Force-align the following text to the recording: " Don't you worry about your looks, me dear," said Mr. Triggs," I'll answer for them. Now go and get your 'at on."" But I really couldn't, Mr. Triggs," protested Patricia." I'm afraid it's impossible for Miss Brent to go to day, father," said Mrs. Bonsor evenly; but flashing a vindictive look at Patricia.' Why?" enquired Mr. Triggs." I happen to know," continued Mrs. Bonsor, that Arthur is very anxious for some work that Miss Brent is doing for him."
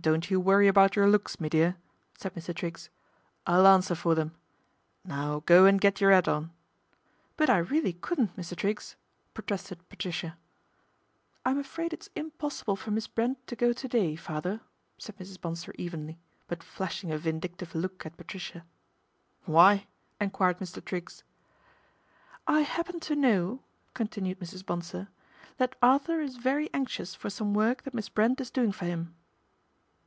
" - -
Don't 0.10 0.30
you 0.30 0.40
worry 0.40 0.66
about 0.66 0.96
your 0.96 1.10
looks, 1.10 1.38
me 1.40 1.50
dear," 1.50 1.76
said 2.16 2.32
Mr. 2.34 2.54
Triggs," 2.56 2.88
I'll 3.46 3.66
answer 3.66 3.94
for 3.94 4.14
them. 4.14 4.34
Now 5.04 5.40
go 5.44 5.66
and 5.66 5.78
get 5.78 6.00
your 6.00 6.10
'at 6.10 6.26
on."" 6.26 6.54
But 7.36 7.50
I 7.50 7.58
really 7.58 7.92
couldn't, 7.92 8.34
Mr. 8.34 8.56
Triggs," 8.56 8.96
protested 9.34 9.86
Patricia." 9.90 10.38
I'm 11.44 11.58
afraid 11.58 11.92
it's 11.92 12.08
impossible 12.16 12.76
for 12.76 12.90
Miss 12.90 13.06
Brent 13.08 13.46
to 13.46 13.54
go 13.54 13.74
to 13.74 13.88
day, 13.88 14.16
father," 14.16 14.62
said 14.96 15.18
Mrs. 15.18 15.38
Bonsor 15.38 15.74
evenly; 15.76 16.18
but 16.48 16.62
flashing 16.62 17.10
a 17.12 17.18
vindictive 17.18 17.74
look 17.74 18.06
at 18.06 18.16
Patricia.' 18.16 18.64
Why?" 19.44 19.86
enquired 20.18 20.60
Mr. 20.60 20.82
Triggs." 20.82 21.24
I 22.46 22.60
happen 22.62 23.00
to 23.00 23.14
know," 23.14 23.60
continued 23.92 24.38
Mrs. 24.40 24.64
Bonsor, 24.64 25.08
that 25.58 25.76
Arthur 25.82 26.22
is 26.22 26.36
very 26.38 26.72
anxious 26.72 27.14
for 27.14 27.28
some 27.28 27.52
work 27.52 27.82
that 27.82 27.92
Miss 27.92 28.08
Brent 28.08 28.40
is 28.40 28.50
doing 28.50 28.72
for 28.72 28.86
him." 28.86 29.14